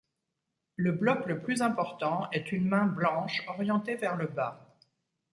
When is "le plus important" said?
1.27-2.27